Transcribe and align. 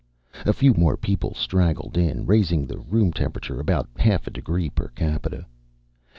A 0.47 0.51
few 0.51 0.73
more 0.73 0.97
people 0.97 1.35
straggled 1.35 1.95
in, 1.95 2.25
raising 2.25 2.65
the 2.65 2.79
room 2.79 3.13
temperature 3.13 3.59
about 3.59 3.87
half 3.97 4.25
a 4.25 4.31
degree 4.31 4.67
per 4.71 4.87
capita. 4.87 5.45